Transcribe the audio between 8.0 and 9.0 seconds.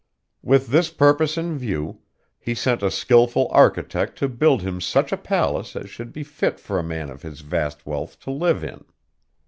to live in.